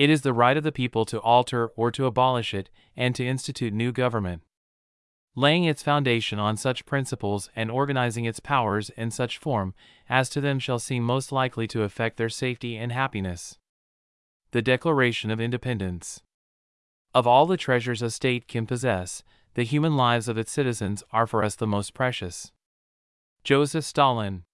it 0.00 0.08
is 0.08 0.22
the 0.22 0.32
right 0.32 0.56
of 0.56 0.64
the 0.64 0.72
people 0.72 1.04
to 1.04 1.20
alter 1.20 1.66
or 1.76 1.90
to 1.90 2.06
abolish 2.06 2.54
it, 2.54 2.70
and 2.96 3.14
to 3.14 3.26
institute 3.26 3.74
new 3.74 3.92
government. 3.92 4.42
Laying 5.36 5.64
its 5.64 5.82
foundation 5.82 6.38
on 6.38 6.56
such 6.56 6.86
principles 6.86 7.50
and 7.54 7.70
organizing 7.70 8.24
its 8.24 8.40
powers 8.40 8.88
in 8.96 9.10
such 9.10 9.36
form 9.36 9.74
as 10.08 10.30
to 10.30 10.40
them 10.40 10.58
shall 10.58 10.78
seem 10.78 11.02
most 11.02 11.32
likely 11.32 11.66
to 11.66 11.82
affect 11.82 12.16
their 12.16 12.30
safety 12.30 12.78
and 12.78 12.92
happiness. 12.92 13.58
The 14.52 14.62
Declaration 14.62 15.30
of 15.30 15.38
Independence. 15.38 16.22
Of 17.14 17.26
all 17.26 17.44
the 17.44 17.58
treasures 17.58 18.00
a 18.00 18.10
state 18.10 18.48
can 18.48 18.64
possess, 18.64 19.22
the 19.52 19.64
human 19.64 19.98
lives 19.98 20.28
of 20.28 20.38
its 20.38 20.50
citizens 20.50 21.04
are 21.12 21.26
for 21.26 21.44
us 21.44 21.56
the 21.56 21.66
most 21.66 21.92
precious. 21.92 22.52
Joseph 23.44 23.84
Stalin. 23.84 24.44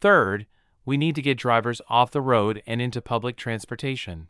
Third, 0.00 0.46
we 0.86 0.96
need 0.96 1.16
to 1.16 1.22
get 1.22 1.36
drivers 1.36 1.82
off 1.90 2.12
the 2.12 2.22
road 2.22 2.62
and 2.66 2.80
into 2.80 3.02
public 3.02 3.36
transportation. 3.36 4.28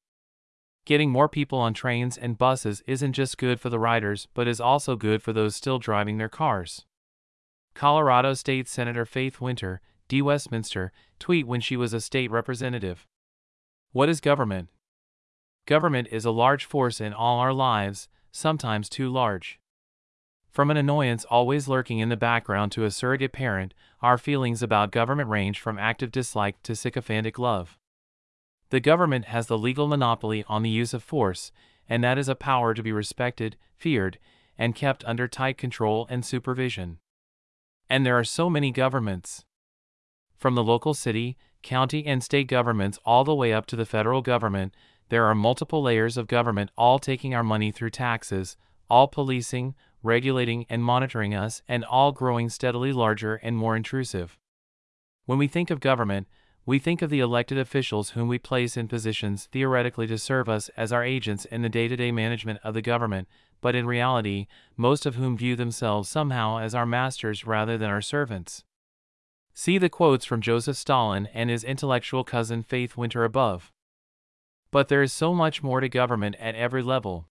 Getting 0.84 1.10
more 1.10 1.28
people 1.28 1.58
on 1.58 1.72
trains 1.72 2.18
and 2.18 2.36
buses 2.36 2.82
isn't 2.86 3.14
just 3.14 3.38
good 3.38 3.58
for 3.58 3.70
the 3.70 3.78
riders 3.78 4.28
but 4.34 4.46
is 4.46 4.60
also 4.60 4.96
good 4.96 5.22
for 5.22 5.32
those 5.32 5.56
still 5.56 5.78
driving 5.78 6.18
their 6.18 6.28
cars. 6.28 6.84
Colorado 7.74 8.34
State 8.34 8.68
Senator 8.68 9.06
Faith 9.06 9.40
Winter, 9.40 9.80
D. 10.08 10.20
Westminster, 10.20 10.92
tweet 11.18 11.46
when 11.46 11.60
she 11.60 11.76
was 11.76 11.94
a 11.94 12.00
state 12.00 12.30
representative. 12.30 13.06
What 13.92 14.10
is 14.10 14.20
government? 14.20 14.68
Government 15.66 16.08
is 16.10 16.26
a 16.26 16.30
large 16.30 16.66
force 16.66 17.00
in 17.00 17.14
all 17.14 17.38
our 17.38 17.54
lives, 17.54 18.08
sometimes 18.30 18.90
too 18.90 19.08
large. 19.08 19.58
From 20.50 20.70
an 20.70 20.76
annoyance 20.76 21.24
always 21.24 21.66
lurking 21.66 21.98
in 21.98 22.10
the 22.10 22.16
background 22.16 22.70
to 22.72 22.84
a 22.84 22.90
surrogate 22.90 23.32
parent, 23.32 23.72
our 24.02 24.18
feelings 24.18 24.62
about 24.62 24.92
government 24.92 25.30
range 25.30 25.58
from 25.58 25.78
active 25.78 26.12
dislike 26.12 26.62
to 26.64 26.76
sycophantic 26.76 27.38
love. 27.38 27.78
The 28.74 28.80
government 28.80 29.26
has 29.26 29.46
the 29.46 29.56
legal 29.56 29.86
monopoly 29.86 30.44
on 30.48 30.64
the 30.64 30.68
use 30.68 30.92
of 30.92 31.04
force, 31.04 31.52
and 31.88 32.02
that 32.02 32.18
is 32.18 32.28
a 32.28 32.34
power 32.34 32.74
to 32.74 32.82
be 32.82 32.90
respected, 32.90 33.56
feared, 33.76 34.18
and 34.58 34.74
kept 34.74 35.04
under 35.04 35.28
tight 35.28 35.56
control 35.56 36.08
and 36.10 36.26
supervision. 36.26 36.98
And 37.88 38.04
there 38.04 38.18
are 38.18 38.24
so 38.24 38.50
many 38.50 38.72
governments. 38.72 39.44
From 40.36 40.56
the 40.56 40.64
local 40.64 40.92
city, 40.92 41.36
county, 41.62 42.04
and 42.04 42.20
state 42.20 42.48
governments 42.48 42.98
all 43.04 43.22
the 43.22 43.32
way 43.32 43.52
up 43.52 43.66
to 43.66 43.76
the 43.76 43.86
federal 43.86 44.22
government, 44.22 44.74
there 45.08 45.26
are 45.26 45.36
multiple 45.36 45.80
layers 45.80 46.16
of 46.16 46.26
government 46.26 46.72
all 46.76 46.98
taking 46.98 47.32
our 47.32 47.44
money 47.44 47.70
through 47.70 47.90
taxes, 47.90 48.56
all 48.90 49.06
policing, 49.06 49.76
regulating, 50.02 50.66
and 50.68 50.82
monitoring 50.82 51.32
us, 51.32 51.62
and 51.68 51.84
all 51.84 52.10
growing 52.10 52.48
steadily 52.48 52.92
larger 52.92 53.36
and 53.36 53.56
more 53.56 53.76
intrusive. 53.76 54.36
When 55.26 55.38
we 55.38 55.46
think 55.46 55.70
of 55.70 55.78
government, 55.78 56.26
we 56.66 56.78
think 56.78 57.02
of 57.02 57.10
the 57.10 57.20
elected 57.20 57.58
officials 57.58 58.10
whom 58.10 58.28
we 58.28 58.38
place 58.38 58.76
in 58.76 58.88
positions 58.88 59.48
theoretically 59.52 60.06
to 60.06 60.16
serve 60.16 60.48
us 60.48 60.70
as 60.76 60.92
our 60.92 61.04
agents 61.04 61.44
in 61.44 61.62
the 61.62 61.68
day 61.68 61.88
to 61.88 61.96
day 61.96 62.10
management 62.10 62.58
of 62.64 62.72
the 62.72 62.82
government, 62.82 63.28
but 63.60 63.74
in 63.74 63.86
reality, 63.86 64.46
most 64.76 65.04
of 65.04 65.16
whom 65.16 65.36
view 65.36 65.56
themselves 65.56 66.08
somehow 66.08 66.58
as 66.58 66.74
our 66.74 66.86
masters 66.86 67.46
rather 67.46 67.76
than 67.76 67.90
our 67.90 68.00
servants. 68.00 68.64
See 69.52 69.78
the 69.78 69.88
quotes 69.88 70.24
from 70.24 70.40
Joseph 70.40 70.76
Stalin 70.76 71.28
and 71.34 71.50
his 71.50 71.64
intellectual 71.64 72.24
cousin 72.24 72.62
Faith 72.62 72.96
Winter 72.96 73.24
above. 73.24 73.70
But 74.70 74.88
there 74.88 75.02
is 75.02 75.12
so 75.12 75.32
much 75.34 75.62
more 75.62 75.80
to 75.80 75.88
government 75.88 76.34
at 76.40 76.56
every 76.56 76.82
level. 76.82 77.28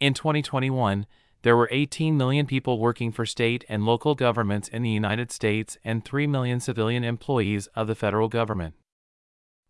In 0.00 0.14
2021, 0.14 1.06
there 1.42 1.56
were 1.56 1.68
18 1.70 2.16
million 2.16 2.46
people 2.46 2.78
working 2.78 3.12
for 3.12 3.24
state 3.24 3.64
and 3.68 3.86
local 3.86 4.14
governments 4.14 4.68
in 4.68 4.82
the 4.82 4.90
United 4.90 5.30
States 5.30 5.78
and 5.84 6.04
3 6.04 6.26
million 6.26 6.60
civilian 6.60 7.04
employees 7.04 7.68
of 7.68 7.86
the 7.86 7.94
federal 7.94 8.28
government. 8.28 8.74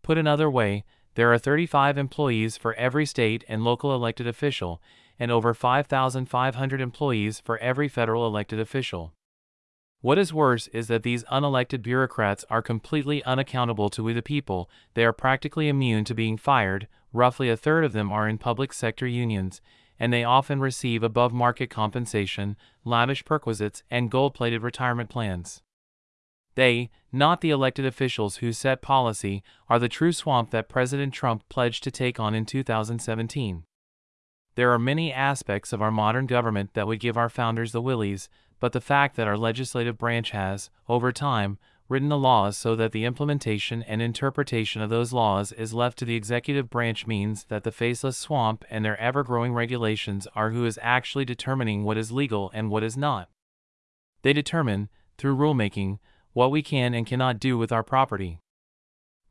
Put 0.01 0.17
another 0.17 0.49
way, 0.49 0.83
there 1.15 1.31
are 1.31 1.37
35 1.37 1.97
employees 1.97 2.57
for 2.57 2.73
every 2.75 3.05
state 3.05 3.43
and 3.47 3.63
local 3.63 3.93
elected 3.93 4.25
official, 4.25 4.81
and 5.19 5.31
over 5.31 5.53
5,500 5.53 6.81
employees 6.81 7.39
for 7.39 7.57
every 7.57 7.87
federal 7.87 8.25
elected 8.25 8.59
official. 8.59 9.13
What 10.01 10.17
is 10.17 10.33
worse 10.33 10.67
is 10.67 10.87
that 10.87 11.03
these 11.03 11.25
unelected 11.25 11.81
bureaucrats 11.81 12.45
are 12.49 12.61
completely 12.61 13.21
unaccountable 13.25 13.89
to 13.89 14.03
we 14.03 14.13
the 14.13 14.21
people, 14.21 14.69
they 14.93 15.03
are 15.03 15.11
practically 15.11 15.67
immune 15.67 16.05
to 16.05 16.15
being 16.15 16.37
fired, 16.37 16.87
roughly 17.11 17.49
a 17.49 17.57
third 17.57 17.83
of 17.83 17.91
them 17.91 18.11
are 18.11 18.27
in 18.27 18.37
public 18.37 18.71
sector 18.71 19.05
unions, 19.05 19.59
and 19.99 20.13
they 20.13 20.23
often 20.23 20.59
receive 20.59 21.03
above 21.03 21.33
market 21.33 21.69
compensation, 21.69 22.55
lavish 22.85 23.25
perquisites, 23.25 23.83
and 23.91 24.09
gold 24.09 24.33
plated 24.33 24.63
retirement 24.63 25.09
plans. 25.09 25.61
They, 26.55 26.89
not 27.11 27.41
the 27.41 27.51
elected 27.51 27.85
officials 27.85 28.37
who 28.37 28.51
set 28.51 28.81
policy, 28.81 29.43
are 29.69 29.79
the 29.79 29.89
true 29.89 30.11
swamp 30.11 30.51
that 30.51 30.69
President 30.69 31.13
Trump 31.13 31.47
pledged 31.49 31.83
to 31.83 31.91
take 31.91 32.19
on 32.19 32.33
in 32.33 32.45
2017. 32.45 33.63
There 34.55 34.71
are 34.73 34.79
many 34.79 35.13
aspects 35.13 35.71
of 35.71 35.81
our 35.81 35.91
modern 35.91 36.25
government 36.25 36.73
that 36.73 36.87
would 36.87 36.99
give 36.99 37.17
our 37.17 37.29
founders 37.29 37.71
the 37.71 37.81
willies, 37.81 38.29
but 38.59 38.73
the 38.73 38.81
fact 38.81 39.15
that 39.15 39.27
our 39.27 39.37
legislative 39.37 39.97
branch 39.97 40.31
has, 40.31 40.69
over 40.89 41.11
time, 41.11 41.57
written 41.89 42.07
the 42.07 42.17
laws 42.17 42.55
so 42.55 42.75
that 42.75 42.91
the 42.91 43.03
implementation 43.03 43.81
and 43.83 44.01
interpretation 44.01 44.81
of 44.81 44.91
those 44.91 45.11
laws 45.11 45.51
is 45.51 45.73
left 45.73 45.97
to 45.97 46.05
the 46.05 46.15
executive 46.15 46.69
branch 46.69 47.07
means 47.07 47.45
that 47.45 47.63
the 47.63 47.71
faceless 47.71 48.15
swamp 48.15 48.63
and 48.69 48.85
their 48.85 48.99
ever 49.01 49.23
growing 49.23 49.53
regulations 49.53 50.27
are 50.35 50.51
who 50.51 50.65
is 50.65 50.79
actually 50.83 51.25
determining 51.25 51.83
what 51.83 51.97
is 51.97 52.11
legal 52.11 52.51
and 52.53 52.69
what 52.69 52.83
is 52.83 52.95
not. 52.95 53.27
They 54.21 54.33
determine, 54.33 54.89
through 55.17 55.35
rulemaking, 55.35 55.97
what 56.33 56.51
we 56.51 56.61
can 56.61 56.93
and 56.93 57.07
cannot 57.07 57.39
do 57.39 57.57
with 57.57 57.71
our 57.71 57.83
property. 57.83 58.39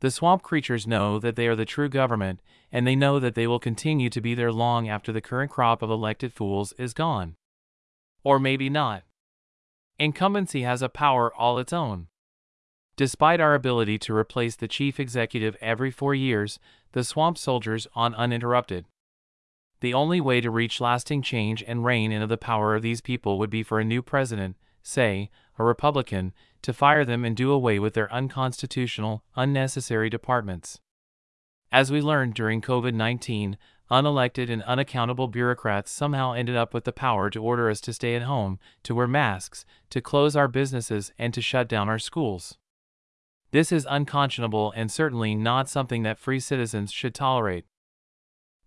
The 0.01 0.11
swamp 0.11 0.43
creatures 0.43 0.87
know 0.87 1.19
that 1.21 1.37
they 1.37 1.47
are 1.47 1.57
the 1.57 1.65
true 1.65 1.89
government, 1.89 2.41
and 2.73 2.87
they 2.87 2.97
know 2.97 3.19
that 3.19 3.35
they 3.35 3.47
will 3.47 3.59
continue 3.59 4.11
to 4.11 4.21
be 4.21 4.35
there 4.35 4.53
long 4.53 4.89
after 4.89 5.13
the 5.13 5.21
current 5.21 5.51
crop 5.51 5.81
of 5.81 5.91
elected 5.91 6.33
fools 6.33 6.73
is 6.73 6.93
gone. 6.93 7.37
Or 8.25 8.39
maybe 8.39 8.69
not. 8.69 9.05
Incumbency 9.99 10.63
has 10.63 10.83
a 10.83 10.89
power 10.89 11.33
all 11.35 11.59
its 11.59 11.73
own. 11.73 12.09
Despite 12.99 13.41
our 13.41 13.55
ability 13.55 13.97
to 13.99 14.13
replace 14.13 14.57
the 14.57 14.67
chief 14.67 14.99
executive 14.99 15.57
every 15.61 15.89
four 15.89 16.17
years, 16.17 16.59
the 16.91 17.05
swamp 17.05 17.39
soldiers 17.39 17.87
on 17.95 18.13
uninterrupted. 18.17 18.87
The 19.79 19.95
only 19.95 20.21
way 20.21 20.41
to 20.41 20.51
reach 20.51 20.81
lasting 20.81 21.23
change 21.23 21.63
and 21.65 21.85
reign 21.85 22.11
into 22.11 22.27
the 22.27 22.37
power 22.37 22.75
of 22.75 22.83
these 22.83 23.01
people 23.01 23.39
would 23.39 23.51
be 23.51 23.63
for 23.63 23.79
a 23.79 23.85
new 23.85 24.03
president, 24.03 24.57
say, 24.83 25.31
a 25.61 25.63
Republican, 25.63 26.33
to 26.63 26.73
fire 26.73 27.05
them 27.05 27.25
and 27.25 27.37
do 27.37 27.53
away 27.53 27.79
with 27.79 27.95
their 27.95 28.13
unconstitutional, 28.13 29.23
unnecessary 29.37 30.11
departments. 30.11 30.81
As 31.71 31.93
we 31.93 32.03
learned 32.03 32.35
during 32.35 32.61
COVID 32.61 32.95
19, 32.95 33.59
unelected 33.93 34.51
and 34.51 34.65
unaccountable 34.65 35.29
bureaucrats 35.29 35.93
somehow 35.93 36.33
ended 36.33 36.57
up 36.57 36.75
with 36.75 36.83
the 36.83 36.91
power 36.91 37.31
to 37.31 37.41
order 37.41 37.71
us 37.71 37.81
to 37.83 37.93
stay 37.93 38.17
at 38.17 38.23
home, 38.23 38.59
to 38.83 38.93
wear 38.93 39.07
masks, 39.07 39.65
to 39.91 40.01
close 40.01 40.35
our 40.35 40.49
businesses, 40.49 41.13
and 41.17 41.33
to 41.33 41.41
shut 41.41 41.69
down 41.69 41.89
our 41.89 42.01
schools. 42.01 42.59
This 43.51 43.73
is 43.73 43.87
unconscionable 43.89 44.73
and 44.77 44.91
certainly 44.91 45.35
not 45.35 45.69
something 45.69 46.03
that 46.03 46.19
free 46.19 46.41
citizens 46.41 46.93
should 46.93 47.15
tolerate. 47.15 47.65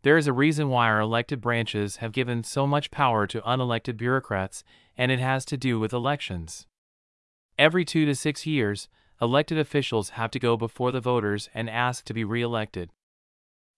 There 0.03 0.18
is 0.18 0.25
a 0.25 0.34
reason 0.34 0.69
why 0.69 0.88
our 0.88 1.00
elected 1.00 1.40
branches 1.42 1.97
have 1.97 2.12
given 2.12 2.44
so 2.44 2.66
much 2.66 2.90
power 2.90 3.28
to 3.28 3.42
unelected 3.42 3.96
bureaucrats, 3.97 4.63
and 4.98 5.12
it 5.12 5.19
has 5.19 5.45
to 5.45 5.57
do 5.57 5.80
with 5.80 5.94
elections. 5.94 6.66
Every 7.60 7.86
two 7.86 8.06
to 8.07 8.16
six 8.16 8.48
years, 8.48 8.88
elected 9.22 9.60
officials 9.60 10.12
have 10.12 10.31
to 10.31 10.39
go 10.39 10.57
before 10.57 10.92
the 10.92 11.00
voters 11.00 11.50
and 11.54 11.69
ask 11.69 12.04
to 12.06 12.13
be 12.13 12.24
re 12.24 12.42
elected 12.42 12.89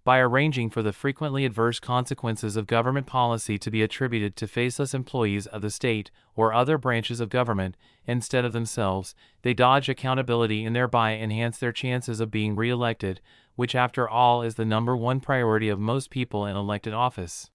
by 0.04 0.20
arranging 0.20 0.70
for 0.70 0.82
the 0.82 0.92
frequently 0.92 1.46
adverse 1.46 1.80
consequences 1.80 2.58
of 2.58 2.68
government 2.68 3.08
policy 3.08 3.58
to 3.58 3.72
be 3.72 3.82
attributed 3.82 4.36
to 4.36 4.48
faceless 4.48 4.94
employees 4.94 5.48
of 5.48 5.62
the 5.62 5.70
state 5.70 6.12
or 6.36 6.54
other 6.54 6.78
branches 6.78 7.20
of 7.20 7.30
government 7.30 7.78
instead 8.06 8.44
of 8.44 8.52
themselves, 8.52 9.16
they 9.44 9.54
dodge 9.54 9.88
accountability 9.88 10.66
and 10.66 10.76
thereby 10.76 11.14
enhance 11.14 11.58
their 11.58 11.72
chances 11.72 12.20
of 12.20 12.32
being 12.32 12.56
reelected, 12.56 13.22
which 13.56 13.76
after 13.76 14.10
all 14.10 14.42
is 14.42 14.56
the 14.56 14.66
number 14.66 14.96
one 14.98 15.22
priority 15.22 15.70
of 15.70 15.80
most 15.80 16.10
people 16.10 16.46
in 16.46 16.56
elected 16.56 16.94
office. 16.94 17.50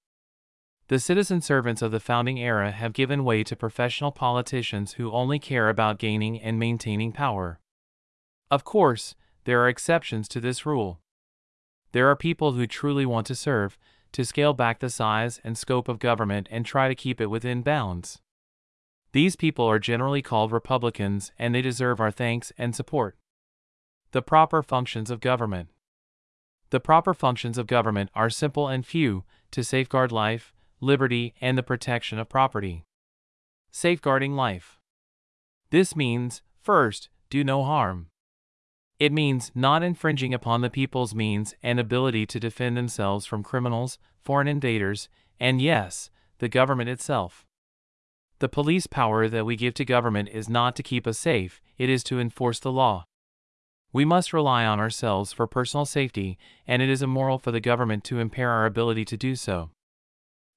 The 0.89 0.99
citizen 0.99 1.43
servants 1.43 1.83
of 1.83 1.91
the 1.91 2.01
founding 2.01 2.39
era 2.39 2.71
have 2.71 2.95
given 2.95 3.25
way 3.25 3.45
to 3.45 3.55
professional 3.55 4.11
politicians 4.11 4.95
who 4.95 5.13
only 5.13 5.39
care 5.39 5.69
about 5.69 5.99
gaining 5.99 6.41
and 6.41 6.59
maintaining 6.59 7.13
power. 7.13 7.61
Of 8.51 8.65
course, 8.65 9.15
there 9.45 9.61
are 9.61 9.69
exceptions 9.69 10.29
to 10.29 10.41
this 10.41 10.65
rule. 10.65 11.01
There 11.93 12.09
are 12.11 12.17
people 12.17 12.53
who 12.53 12.67
truly 12.67 13.07
want 13.07 13.27
to 13.29 13.35
serve, 13.35 13.79
to 14.13 14.25
scale 14.25 14.53
back 14.53 14.81
the 14.81 14.91
size 14.91 15.41
and 15.45 15.57
scope 15.57 15.89
of 15.89 15.99
government 15.99 16.49
and 16.51 16.65
try 16.65 16.89
to 16.89 16.95
keep 16.95 17.21
it 17.21 17.31
within 17.31 17.63
bounds. 17.63 18.21
These 19.13 19.37
people 19.37 19.65
are 19.67 19.79
generally 19.79 20.23
called 20.23 20.53
Republicans 20.53 21.33
and 21.39 21.55
they 21.55 21.63
deserve 21.63 22.01
our 22.01 22.11
thanks 22.11 22.53
and 22.59 22.75
support. 22.75 23.17
The 24.13 24.23
proper 24.23 24.63
functions 24.63 25.11
of 25.11 25.21
government. 25.21 25.71
The 26.71 26.81
proper 26.81 27.15
functions 27.15 27.57
of 27.57 27.67
government 27.67 28.11
are 28.15 28.31
simple 28.31 28.69
and 28.69 28.85
few 28.85 29.25
to 29.51 29.65
safeguard 29.65 30.13
life, 30.13 30.53
liberty, 30.81 31.35
and 31.41 31.57
the 31.57 31.63
protection 31.63 32.19
of 32.19 32.29
property. 32.29 32.85
Safeguarding 33.71 34.35
life. 34.35 34.79
This 35.71 35.97
means, 35.97 36.43
first, 36.61 37.09
do 37.31 37.45
no 37.45 37.65
harm. 37.65 38.09
It 38.99 39.13
means 39.13 39.53
not 39.55 39.85
infringing 39.85 40.35
upon 40.35 40.61
the 40.61 40.71
people's 40.71 41.15
means 41.15 41.55
and 41.63 41.79
ability 41.79 42.27
to 42.27 42.41
defend 42.41 42.77
themselves 42.77 43.27
from 43.27 43.45
criminals, 43.45 43.99
foreign 44.25 44.49
invaders, 44.49 45.09
and 45.39 45.63
yes, 45.63 46.11
the 46.39 46.49
government 46.49 46.91
itself. 46.91 47.47
The 48.41 48.49
police 48.49 48.87
power 48.87 49.29
that 49.29 49.47
we 49.47 49.57
give 49.57 49.75
to 49.75 49.85
government 49.85 50.31
is 50.31 50.49
not 50.49 50.75
to 50.77 50.83
keep 50.83 51.07
us 51.07 51.19
safe, 51.19 51.61
it 51.77 51.89
is 51.89 52.03
to 52.05 52.19
enforce 52.19 52.59
the 52.59 52.73
law. 52.73 53.05
We 53.93 54.05
must 54.05 54.33
rely 54.33 54.65
on 54.65 54.81
ourselves 54.81 55.33
for 55.33 55.47
personal 55.47 55.87
safety, 55.87 56.37
and 56.67 56.83
it 56.83 56.89
is 56.89 57.03
immoral 57.03 57.39
for 57.39 57.53
the 57.53 57.61
government 57.61 58.05
to 58.05 58.21
impair 58.21 58.51
our 58.51 58.67
ability 58.67 59.05
to 59.07 59.17
do 59.17 59.35
so. 59.35 59.71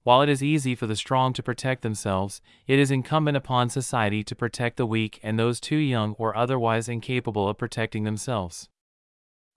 While 0.03 0.23
it 0.23 0.29
is 0.29 0.41
easy 0.41 0.73
for 0.73 0.87
the 0.87 0.95
strong 0.95 1.31
to 1.33 1.43
protect 1.43 1.83
themselves, 1.83 2.41
it 2.65 2.79
is 2.79 2.89
incumbent 2.89 3.37
upon 3.37 3.69
society 3.69 4.23
to 4.23 4.35
protect 4.35 4.77
the 4.77 4.85
weak 4.85 5.19
and 5.21 5.37
those 5.37 5.59
too 5.59 5.75
young 5.77 6.13
or 6.17 6.35
otherwise 6.35 6.89
incapable 6.89 7.47
of 7.47 7.59
protecting 7.59 8.03
themselves. 8.03 8.67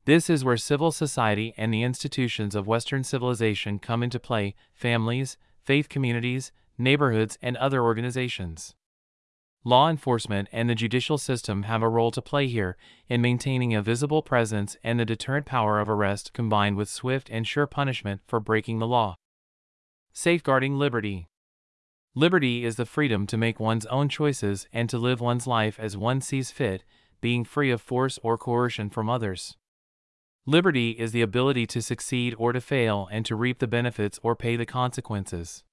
This 0.05 0.29
is 0.29 0.44
where 0.44 0.58
civil 0.58 0.93
society 0.93 1.55
and 1.56 1.73
the 1.73 1.82
institutions 1.82 2.55
of 2.55 2.67
Western 2.67 3.05
civilization 3.05 3.79
come 3.79 4.02
into 4.02 4.20
play 4.20 4.55
families, 4.75 5.38
faith 5.62 5.88
communities, 5.88 6.52
neighborhoods, 6.76 7.38
and 7.41 7.56
other 7.56 7.82
organizations. 7.82 8.75
Law 9.64 9.88
enforcement 9.88 10.50
and 10.52 10.69
the 10.69 10.75
judicial 10.75 11.17
system 11.17 11.62
have 11.62 11.81
a 11.81 11.88
role 11.88 12.11
to 12.11 12.20
play 12.20 12.49
here 12.49 12.76
in 13.08 13.23
maintaining 13.23 13.75
a 13.75 13.81
visible 13.81 14.20
presence 14.20 14.76
and 14.85 15.00
the 15.00 15.06
deterrent 15.06 15.46
power 15.46 15.81
of 15.81 15.88
arrest 15.88 16.35
combined 16.35 16.76
with 16.76 16.91
swift 16.91 17.31
and 17.31 17.49
sure 17.49 17.67
punishment 17.67 18.20
for 18.26 18.41
breaking 18.41 18.79
the 18.79 18.87
law. 18.87 19.17
Safeguarding 20.17 20.79
liberty. 20.79 21.27
Liberty 22.15 22.65
is 22.65 22.77
the 22.77 22.87
freedom 22.87 23.27
to 23.27 23.37
make 23.37 23.59
one's 23.59 23.85
own 23.87 24.09
choices 24.09 24.69
and 24.73 24.89
to 24.89 24.97
live 24.97 25.21
one's 25.21 25.45
life 25.45 25.77
as 25.81 25.97
one 25.97 26.21
sees 26.21 26.53
fit, 26.53 26.85
being 27.21 27.43
free 27.43 27.73
of 27.73 27.83
force 27.83 28.17
or 28.23 28.39
coercion 28.39 28.91
from 28.91 29.11
others. 29.11 29.57
Liberty 30.47 30.91
is 30.91 31.11
the 31.11 31.21
ability 31.21 31.67
to 31.67 31.83
succeed 31.83 32.33
or 32.39 32.53
to 32.53 32.61
fail 32.61 33.09
and 33.11 33.27
to 33.27 33.35
reap 33.35 33.59
the 33.59 33.67
benefits 33.67 34.21
or 34.23 34.37
pay 34.37 34.55
the 34.55 34.65
consequences. 34.65 35.65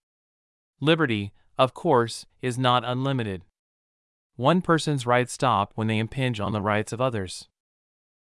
Liberty, 0.80 1.34
of 1.60 1.76
course, 1.76 2.26
is 2.42 2.58
not 2.58 2.84
unlimited. 2.84 3.44
One 4.38 4.64
person's 4.64 5.06
rights 5.06 5.34
stop 5.34 5.72
when 5.76 5.86
they 5.86 6.00
impinge 6.00 6.40
on 6.40 6.52
the 6.52 6.62
rights 6.62 6.92
of 6.92 7.00
others. 7.00 7.48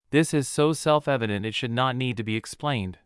This 0.10 0.34
is 0.34 0.50
so 0.50 0.74
self 0.74 1.08
evident 1.08 1.46
it 1.46 1.56
should 1.56 1.72
not 1.72 1.96
need 1.96 2.18
to 2.18 2.24
be 2.24 2.36
explained. 2.36 2.98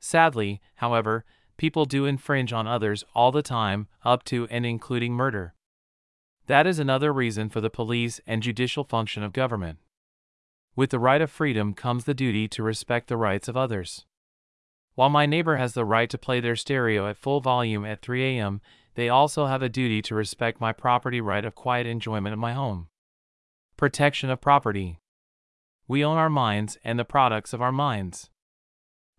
Sadly, 0.00 0.60
however, 0.76 1.24
people 1.58 1.84
do 1.84 2.06
infringe 2.06 2.52
on 2.52 2.66
others 2.66 3.04
all 3.14 3.30
the 3.30 3.42
time, 3.42 3.88
up 4.04 4.24
to 4.24 4.48
and 4.50 4.64
including 4.64 5.12
murder. 5.12 5.54
That 6.46 6.66
is 6.66 6.78
another 6.78 7.12
reason 7.12 7.50
for 7.50 7.60
the 7.60 7.68
police 7.68 8.22
and 8.26 8.42
judicial 8.42 8.84
function 8.84 9.22
of 9.22 9.34
government. 9.34 9.78
With 10.74 10.88
the 10.90 10.98
right 10.98 11.20
of 11.20 11.30
freedom 11.30 11.74
comes 11.74 12.04
the 12.04 12.14
duty 12.14 12.48
to 12.48 12.62
respect 12.62 13.08
the 13.08 13.18
rights 13.18 13.48
of 13.48 13.56
others. 13.56 14.06
While 14.94 15.10
my 15.10 15.26
neighbor 15.26 15.56
has 15.56 15.74
the 15.74 15.84
right 15.84 16.08
to 16.08 16.16
play 16.16 16.40
their 16.40 16.56
stereo 16.56 17.06
at 17.06 17.18
full 17.18 17.40
volume 17.40 17.84
at 17.84 18.00
3 18.00 18.38
a.m., 18.38 18.60
they 18.94 19.08
also 19.08 19.46
have 19.46 19.62
a 19.62 19.68
duty 19.68 20.00
to 20.02 20.14
respect 20.14 20.60
my 20.60 20.72
property 20.72 21.20
right 21.20 21.44
of 21.44 21.54
quiet 21.54 21.86
enjoyment 21.86 22.32
of 22.32 22.38
my 22.38 22.52
home. 22.52 22.88
Protection 23.76 24.30
of 24.30 24.40
property. 24.40 24.98
We 25.86 26.04
own 26.04 26.16
our 26.16 26.30
minds 26.30 26.78
and 26.82 26.98
the 26.98 27.04
products 27.04 27.52
of 27.52 27.62
our 27.62 27.70
minds. 27.70 28.30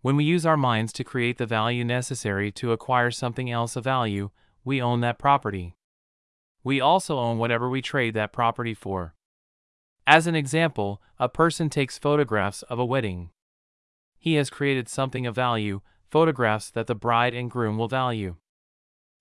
When 0.02 0.16
we 0.16 0.24
use 0.24 0.46
our 0.46 0.56
minds 0.56 0.94
to 0.94 1.04
create 1.04 1.36
the 1.36 1.44
value 1.44 1.84
necessary 1.84 2.50
to 2.52 2.72
acquire 2.72 3.10
something 3.10 3.50
else 3.50 3.76
of 3.76 3.84
value, 3.84 4.30
we 4.64 4.80
own 4.80 5.00
that 5.02 5.18
property. 5.18 5.76
We 6.64 6.80
also 6.80 7.18
own 7.18 7.36
whatever 7.36 7.68
we 7.68 7.82
trade 7.82 8.14
that 8.14 8.32
property 8.32 8.72
for. 8.72 9.14
As 10.06 10.26
an 10.26 10.34
example, 10.34 11.02
a 11.18 11.28
person 11.28 11.68
takes 11.68 11.98
photographs 11.98 12.62
of 12.62 12.78
a 12.78 12.84
wedding. 12.84 13.30
He 14.18 14.34
has 14.34 14.48
created 14.48 14.88
something 14.88 15.26
of 15.26 15.34
value, 15.34 15.82
photographs 16.10 16.70
that 16.70 16.86
the 16.86 16.94
bride 16.94 17.34
and 17.34 17.50
groom 17.50 17.76
will 17.76 17.88
value. 17.88 18.36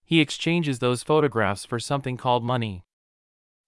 He 0.05 0.21
exchanges 0.21 0.79
those 0.79 1.03
photographs 1.03 1.65
for 1.65 1.79
something 1.79 2.17
called 2.17 2.43
money. 2.43 2.83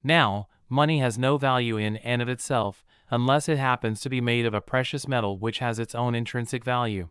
Now, 0.04 0.48
money 0.72 1.00
has 1.00 1.20
no 1.20 1.38
value 1.38 1.76
in 1.76 1.98
and 1.98 2.22
of 2.22 2.30
itself, 2.30 2.84
unless 3.12 3.50
it 3.50 3.58
happens 3.58 4.00
to 4.00 4.10
be 4.10 4.22
made 4.22 4.46
of 4.46 4.54
a 4.54 4.62
precious 4.62 5.08
metal 5.08 5.38
which 5.38 5.60
has 5.60 5.78
its 5.78 5.94
own 5.94 6.16
intrinsic 6.16 6.64
value. 6.64 7.10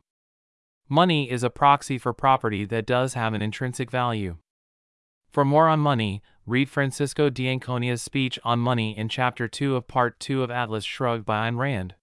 Money 0.88 1.30
is 1.30 1.44
a 1.44 1.50
proxy 1.50 1.98
for 1.98 2.14
property 2.14 2.64
that 2.64 2.86
does 2.86 3.14
have 3.14 3.34
an 3.34 3.42
intrinsic 3.42 3.90
value. 3.90 4.38
For 5.30 5.44
more 5.44 5.68
on 5.68 5.78
money, 5.78 6.22
read 6.46 6.70
Francisco 6.70 7.28
d'Anconia's 7.28 8.02
speech 8.02 8.38
on 8.42 8.58
money 8.58 8.96
in 8.98 9.08
Chapter 9.08 9.46
2 9.46 9.76
of 9.76 9.86
Part 9.86 10.18
2 10.18 10.42
of 10.42 10.50
Atlas 10.50 10.84
Shrugged 10.84 11.24
by 11.24 11.48
Ayn 11.48 11.58
Rand. 11.58 11.94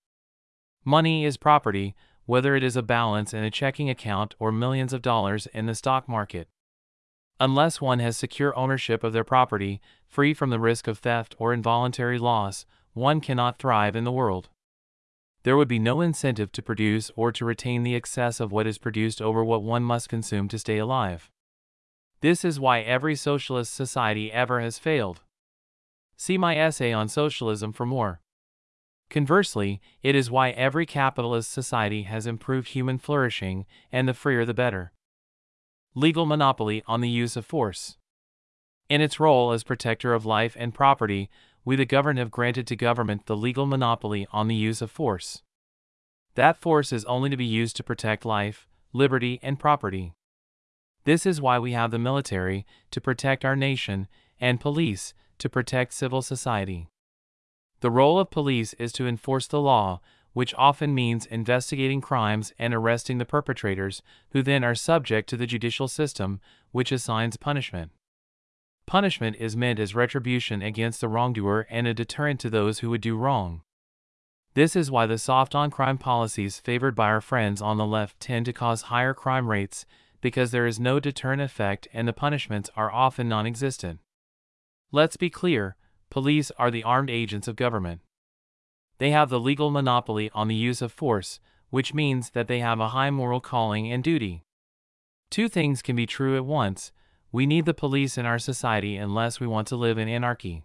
Money 0.85 1.25
is 1.25 1.35
property, 1.35 1.95
whether 2.25 2.55
it 2.55 2.63
is 2.63 2.77
a 2.77 2.83
balance 2.83 3.33
in 3.33 3.43
a 3.43 3.51
checking 3.51 3.89
account 3.89 4.35
or 4.39 4.51
millions 4.51 4.93
of 4.93 5.01
dollars 5.01 5.47
in 5.47 5.65
the 5.65 5.75
stock 5.75 6.07
market. 6.07 6.47
Unless 7.39 7.79
one 7.79 7.99
has 7.99 8.17
secure 8.17 8.57
ownership 8.57 9.03
of 9.03 9.13
their 9.13 9.23
property, 9.23 9.79
free 10.07 10.33
from 10.33 10.49
the 10.49 10.59
risk 10.59 10.87
of 10.87 10.97
theft 10.97 11.35
or 11.37 11.53
involuntary 11.53 12.17
loss, 12.17 12.65
one 12.93 13.21
cannot 13.21 13.59
thrive 13.59 13.95
in 13.95 14.03
the 14.03 14.11
world. 14.11 14.49
There 15.43 15.55
would 15.55 15.67
be 15.67 15.79
no 15.79 16.01
incentive 16.01 16.51
to 16.53 16.63
produce 16.63 17.11
or 17.15 17.31
to 17.31 17.45
retain 17.45 17.83
the 17.83 17.95
excess 17.95 18.39
of 18.39 18.51
what 18.51 18.65
is 18.65 18.79
produced 18.79 19.21
over 19.21 19.45
what 19.45 19.61
one 19.61 19.83
must 19.83 20.09
consume 20.09 20.47
to 20.49 20.59
stay 20.59 20.79
alive. 20.79 21.29
This 22.21 22.43
is 22.43 22.59
why 22.59 22.81
every 22.81 23.15
socialist 23.15 23.73
society 23.73 24.31
ever 24.31 24.59
has 24.59 24.79
failed. 24.79 25.21
See 26.17 26.37
my 26.37 26.57
essay 26.57 26.91
on 26.91 27.07
socialism 27.07 27.71
for 27.71 27.85
more. 27.85 28.19
Conversely, 29.11 29.79
it 30.01 30.15
is 30.15 30.31
why 30.31 30.49
every 30.49 30.87
capitalist 30.87 31.51
society 31.51 32.03
has 32.03 32.25
improved 32.25 32.69
human 32.69 32.97
flourishing, 32.97 33.65
and 33.91 34.07
the 34.07 34.15
freer 34.15 34.43
the 34.43 34.55
better. 34.55 34.91
Legal 35.97 36.27
monopoly 36.27 36.83
on 36.85 37.01
the 37.01 37.09
use 37.09 37.35
of 37.35 37.43
force. 37.43 37.97
In 38.87 39.01
its 39.01 39.19
role 39.19 39.51
as 39.51 39.63
protector 39.63 40.13
of 40.13 40.27
life 40.27 40.55
and 40.59 40.71
property, 40.71 41.27
we 41.65 41.75
the 41.75 41.87
governed 41.87 42.19
have 42.19 42.29
granted 42.29 42.67
to 42.67 42.75
government 42.75 43.25
the 43.25 43.35
legal 43.35 43.65
monopoly 43.65 44.27
on 44.31 44.47
the 44.47 44.53
use 44.53 44.79
of 44.79 44.91
force. 44.91 45.41
That 46.35 46.61
force 46.61 46.93
is 46.93 47.03
only 47.05 47.31
to 47.31 47.35
be 47.35 47.45
used 47.45 47.75
to 47.77 47.83
protect 47.83 48.25
life, 48.25 48.67
liberty, 48.93 49.39
and 49.41 49.57
property. 49.57 50.13
This 51.03 51.25
is 51.25 51.41
why 51.41 51.57
we 51.57 51.71
have 51.71 51.89
the 51.89 51.97
military, 51.97 52.67
to 52.91 53.01
protect 53.01 53.43
our 53.43 53.55
nation, 53.55 54.07
and 54.39 54.59
police, 54.59 55.15
to 55.39 55.49
protect 55.49 55.95
civil 55.95 56.21
society. 56.21 56.89
The 57.79 57.89
role 57.89 58.19
of 58.19 58.29
police 58.29 58.73
is 58.73 58.91
to 58.93 59.07
enforce 59.07 59.47
the 59.47 59.59
law, 59.59 60.01
which 60.37 60.53
often 60.53 60.93
means 60.93 61.25
investigating 61.25 61.99
crimes 61.99 62.53
and 62.59 62.71
arresting 62.71 63.17
the 63.17 63.25
perpetrators, 63.25 64.03
who 64.33 64.43
then 64.43 64.63
are 64.63 64.75
subject 64.75 65.27
to 65.27 65.35
the 65.35 65.47
judicial 65.47 65.87
system, 65.87 66.39
which 66.69 66.91
assigns 66.91 67.37
punishment. 67.37 67.91
Punishment 68.85 69.35
is 69.39 69.57
meant 69.57 69.79
as 69.79 69.95
retribution 69.95 70.61
against 70.61 71.01
the 71.01 71.07
wrongdoer 71.07 71.65
and 71.71 71.87
a 71.87 71.93
deterrent 71.95 72.39
to 72.39 72.51
those 72.51 72.77
who 72.79 72.91
would 72.91 73.01
do 73.01 73.17
wrong. 73.17 73.63
This 74.53 74.75
is 74.75 74.91
why 74.91 75.07
the 75.07 75.17
soft 75.17 75.55
on 75.55 75.71
crime 75.71 75.97
policies 75.97 76.59
favored 76.59 76.93
by 76.93 77.07
our 77.07 77.19
friends 77.19 77.59
on 77.59 77.77
the 77.77 77.85
left 77.87 78.19
tend 78.19 78.45
to 78.45 78.53
cause 78.53 78.93
higher 78.93 79.15
crime 79.15 79.49
rates, 79.49 79.87
because 80.21 80.51
there 80.51 80.67
is 80.67 80.79
no 80.79 80.99
deterrent 80.99 81.41
effect 81.41 81.87
and 81.93 82.07
the 82.07 82.13
punishments 82.13 82.69
are 82.75 82.91
often 82.91 83.27
non 83.27 83.47
existent. 83.47 84.01
Let's 84.91 85.17
be 85.17 85.31
clear 85.31 85.77
police 86.11 86.51
are 86.59 86.69
the 86.69 86.83
armed 86.83 87.09
agents 87.09 87.47
of 87.47 87.55
government. 87.55 88.01
They 88.99 89.11
have 89.11 89.29
the 89.29 89.39
legal 89.39 89.69
monopoly 89.69 90.29
on 90.33 90.47
the 90.47 90.55
use 90.55 90.81
of 90.81 90.91
force, 90.91 91.39
which 91.69 91.93
means 91.93 92.31
that 92.31 92.47
they 92.47 92.59
have 92.59 92.79
a 92.79 92.89
high 92.89 93.09
moral 93.09 93.41
calling 93.41 93.91
and 93.91 94.03
duty. 94.03 94.43
Two 95.29 95.49
things 95.49 95.81
can 95.81 95.95
be 95.95 96.05
true 96.05 96.35
at 96.35 96.45
once 96.45 96.91
we 97.31 97.45
need 97.45 97.65
the 97.65 97.73
police 97.73 98.17
in 98.17 98.25
our 98.25 98.39
society 98.39 98.95
unless 98.95 99.39
we 99.39 99.47
want 99.47 99.67
to 99.67 99.75
live 99.75 99.97
in 99.97 100.07
anarchy. 100.07 100.63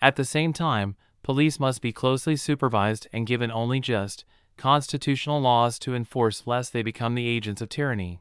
At 0.00 0.16
the 0.16 0.24
same 0.24 0.52
time, 0.52 0.96
police 1.22 1.58
must 1.58 1.80
be 1.80 1.92
closely 1.92 2.36
supervised 2.36 3.08
and 3.12 3.26
given 3.26 3.50
only 3.50 3.80
just, 3.80 4.24
constitutional 4.56 5.40
laws 5.40 5.78
to 5.80 5.94
enforce 5.94 6.46
lest 6.46 6.72
they 6.72 6.82
become 6.82 7.14
the 7.14 7.26
agents 7.26 7.62
of 7.62 7.68
tyranny. 7.68 8.20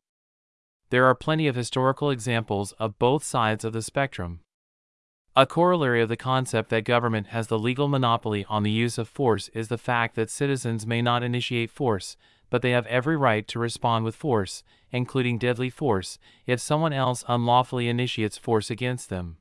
There 0.92 1.06
are 1.06 1.16
plenty 1.16 1.48
of 1.48 1.56
historical 1.56 2.10
examples 2.10 2.72
of 2.74 3.00
both 3.00 3.24
sides 3.24 3.66
of 3.66 3.74
the 3.74 3.82
spectrum. 3.82 4.42
A 5.34 5.46
corollary 5.46 6.02
of 6.02 6.10
the 6.10 6.18
concept 6.18 6.70
that 6.72 6.84
government 6.84 7.28
has 7.28 7.48
the 7.48 7.58
legal 7.58 7.88
monopoly 7.88 8.46
on 8.50 8.64
the 8.64 8.72
use 8.72 8.98
of 8.98 9.08
force 9.08 9.48
is 9.54 9.70
the 9.70 9.78
fact 9.78 10.16
that 10.16 10.30
citizens 10.30 10.86
may 10.86 11.02
not 11.02 11.24
initiate 11.24 11.72
force, 11.72 12.18
but 12.50 12.62
they 12.62 12.72
have 12.72 12.86
every 12.88 13.16
right 13.16 13.48
to 13.48 13.58
respond 13.58 14.04
with 14.04 14.14
force, 14.14 14.62
including 14.92 15.38
deadly 15.38 15.70
force, 15.70 16.20
if 16.46 16.60
someone 16.60 16.92
else 16.92 17.24
unlawfully 17.30 17.88
initiates 17.88 18.38
force 18.38 18.70
against 18.70 19.10
them. 19.10 19.38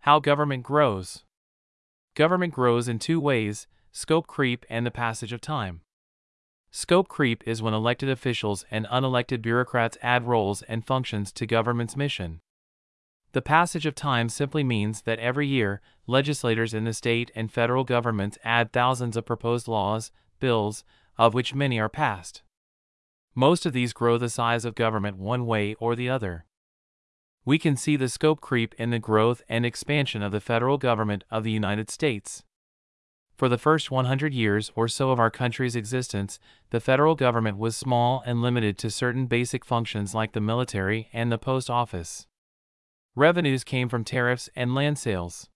How 0.00 0.20
government 0.20 0.62
grows. 0.62 1.22
Government 2.14 2.54
grows 2.54 2.88
in 2.88 2.98
two 2.98 3.20
ways 3.20 3.66
scope 3.92 4.26
creep 4.26 4.64
and 4.70 4.86
the 4.86 4.90
passage 4.90 5.34
of 5.34 5.40
time. 5.42 5.82
Scope 6.70 7.08
creep 7.08 7.46
is 7.46 7.60
when 7.60 7.74
elected 7.74 8.08
officials 8.08 8.64
and 8.70 8.86
unelected 8.86 9.42
bureaucrats 9.42 9.98
add 10.02 10.26
roles 10.26 10.62
and 10.62 10.86
functions 10.86 11.30
to 11.32 11.46
government's 11.46 11.94
mission. 11.94 12.40
The 13.34 13.42
passage 13.42 13.84
of 13.84 13.96
time 13.96 14.28
simply 14.28 14.62
means 14.62 15.02
that 15.02 15.18
every 15.18 15.48
year, 15.48 15.80
legislators 16.06 16.72
in 16.72 16.84
the 16.84 16.92
state 16.92 17.32
and 17.34 17.50
federal 17.50 17.82
governments 17.82 18.38
add 18.44 18.72
thousands 18.72 19.16
of 19.16 19.26
proposed 19.26 19.66
laws, 19.66 20.12
bills, 20.38 20.84
of 21.18 21.34
which 21.34 21.52
many 21.52 21.80
are 21.80 21.88
passed. 21.88 22.42
Most 23.34 23.66
of 23.66 23.72
these 23.72 23.92
grow 23.92 24.18
the 24.18 24.28
size 24.28 24.64
of 24.64 24.76
government 24.76 25.16
one 25.16 25.46
way 25.46 25.74
or 25.80 25.96
the 25.96 26.08
other. 26.08 26.44
We 27.44 27.58
can 27.58 27.76
see 27.76 27.96
the 27.96 28.08
scope 28.08 28.40
creep 28.40 28.72
in 28.78 28.90
the 28.90 29.00
growth 29.00 29.42
and 29.48 29.66
expansion 29.66 30.22
of 30.22 30.30
the 30.30 30.40
federal 30.40 30.78
government 30.78 31.24
of 31.28 31.42
the 31.42 31.50
United 31.50 31.90
States. 31.90 32.44
For 33.36 33.48
the 33.48 33.58
first 33.58 33.90
100 33.90 34.32
years 34.32 34.70
or 34.76 34.86
so 34.86 35.10
of 35.10 35.18
our 35.18 35.32
country's 35.32 35.74
existence, 35.74 36.38
the 36.70 36.78
federal 36.78 37.16
government 37.16 37.58
was 37.58 37.76
small 37.76 38.22
and 38.24 38.40
limited 38.40 38.78
to 38.78 38.92
certain 38.92 39.26
basic 39.26 39.64
functions 39.64 40.14
like 40.14 40.34
the 40.34 40.40
military 40.40 41.08
and 41.12 41.32
the 41.32 41.36
post 41.36 41.68
office. 41.68 42.28
Revenues 43.16 43.62
came 43.62 43.88
from 43.88 44.02
tariffs 44.02 44.48
and 44.56 44.74
land 44.74 44.98
sales. 44.98 45.48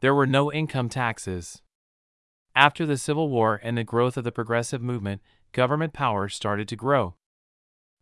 There 0.00 0.14
were 0.14 0.26
no 0.26 0.50
income 0.50 0.88
taxes. 0.88 1.60
After 2.54 2.86
the 2.86 2.96
Civil 2.96 3.28
War 3.28 3.60
and 3.62 3.76
the 3.76 3.84
growth 3.84 4.16
of 4.16 4.24
the 4.24 4.32
progressive 4.32 4.80
movement, 4.80 5.20
government 5.52 5.92
power 5.92 6.28
started 6.30 6.68
to 6.68 6.76
grow. 6.76 7.14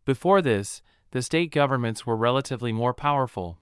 Before 0.05 0.41
this, 0.41 0.81
the 1.11 1.21
state 1.21 1.51
governments 1.51 2.05
were 2.05 2.15
relatively 2.15 2.71
more 2.71 2.93
powerful. 2.93 3.59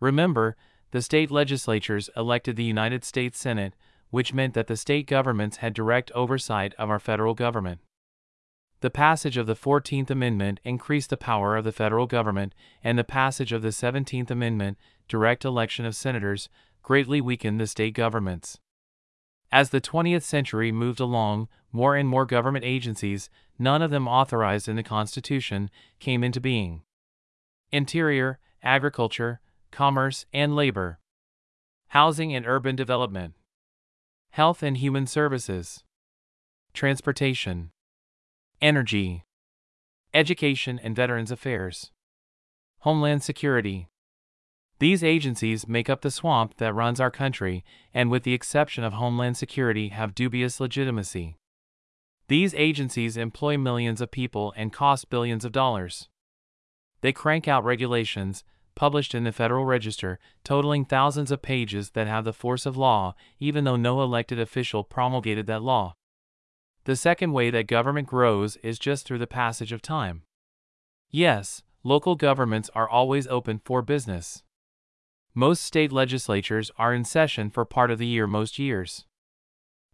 Remember, 0.00 0.56
the 0.90 1.02
state 1.02 1.30
legislatures 1.30 2.08
elected 2.16 2.56
the 2.56 2.64
United 2.64 3.04
States 3.04 3.38
Senate, 3.38 3.74
which 4.08 4.32
meant 4.32 4.54
that 4.54 4.68
the 4.68 4.76
state 4.76 5.06
governments 5.06 5.58
had 5.58 5.74
direct 5.74 6.10
oversight 6.12 6.72
of 6.78 6.88
our 6.88 6.98
federal 6.98 7.34
government. 7.34 7.80
The 8.84 8.90
passage 8.90 9.38
of 9.38 9.46
the 9.46 9.56
14th 9.56 10.10
Amendment 10.10 10.60
increased 10.62 11.08
the 11.08 11.16
power 11.16 11.56
of 11.56 11.64
the 11.64 11.72
federal 11.72 12.06
government, 12.06 12.54
and 12.82 12.98
the 12.98 13.02
passage 13.02 13.50
of 13.50 13.62
the 13.62 13.70
17th 13.70 14.30
Amendment, 14.30 14.76
direct 15.08 15.42
election 15.42 15.86
of 15.86 15.96
senators, 15.96 16.50
greatly 16.82 17.18
weakened 17.18 17.58
the 17.58 17.66
state 17.66 17.94
governments. 17.94 18.58
As 19.50 19.70
the 19.70 19.80
20th 19.80 20.20
century 20.20 20.70
moved 20.70 21.00
along, 21.00 21.48
more 21.72 21.96
and 21.96 22.06
more 22.06 22.26
government 22.26 22.66
agencies, 22.66 23.30
none 23.58 23.80
of 23.80 23.90
them 23.90 24.06
authorized 24.06 24.68
in 24.68 24.76
the 24.76 24.82
Constitution, 24.82 25.70
came 25.98 26.22
into 26.22 26.38
being. 26.38 26.82
Interior, 27.72 28.38
agriculture, 28.62 29.40
commerce, 29.70 30.26
and 30.30 30.54
labor. 30.54 30.98
Housing 31.86 32.34
and 32.34 32.46
urban 32.46 32.76
development. 32.76 33.32
Health 34.32 34.62
and 34.62 34.76
Human 34.76 35.06
Services, 35.06 35.84
Transportation, 36.74 37.70
Energy, 38.62 39.24
Education 40.14 40.80
and 40.82 40.94
Veterans 40.94 41.30
Affairs, 41.30 41.90
Homeland 42.80 43.22
Security. 43.22 43.88
These 44.78 45.02
agencies 45.04 45.68
make 45.68 45.90
up 45.90 46.02
the 46.02 46.10
swamp 46.10 46.56
that 46.58 46.74
runs 46.74 47.00
our 47.00 47.10
country, 47.10 47.64
and 47.92 48.10
with 48.10 48.22
the 48.22 48.32
exception 48.32 48.84
of 48.84 48.94
Homeland 48.94 49.36
Security, 49.36 49.88
have 49.88 50.14
dubious 50.14 50.60
legitimacy. 50.60 51.36
These 52.28 52.54
agencies 52.54 53.16
employ 53.16 53.58
millions 53.58 54.00
of 54.00 54.10
people 54.10 54.54
and 54.56 54.72
cost 54.72 55.10
billions 55.10 55.44
of 55.44 55.52
dollars. 55.52 56.08
They 57.02 57.12
crank 57.12 57.46
out 57.46 57.64
regulations, 57.64 58.44
published 58.74 59.14
in 59.14 59.24
the 59.24 59.32
Federal 59.32 59.64
Register, 59.64 60.18
totaling 60.42 60.84
thousands 60.84 61.30
of 61.30 61.42
pages 61.42 61.90
that 61.90 62.06
have 62.06 62.24
the 62.24 62.32
force 62.32 62.66
of 62.66 62.76
law, 62.76 63.14
even 63.38 63.64
though 63.64 63.76
no 63.76 64.00
elected 64.00 64.38
official 64.40 64.84
promulgated 64.84 65.46
that 65.46 65.62
law. 65.62 65.96
The 66.84 66.96
second 66.96 67.32
way 67.32 67.50
that 67.50 67.66
government 67.66 68.08
grows 68.08 68.56
is 68.58 68.78
just 68.78 69.06
through 69.06 69.18
the 69.18 69.26
passage 69.26 69.72
of 69.72 69.80
time. 69.80 70.24
Yes, 71.10 71.62
local 71.82 72.14
governments 72.14 72.68
are 72.74 72.86
always 72.88 73.26
open 73.26 73.62
for 73.64 73.80
business. 73.80 74.42
Most 75.34 75.62
state 75.62 75.92
legislatures 75.92 76.70
are 76.76 76.92
in 76.92 77.04
session 77.04 77.48
for 77.50 77.64
part 77.64 77.90
of 77.90 77.98
the 77.98 78.06
year 78.06 78.26
most 78.26 78.58
years. 78.58 79.06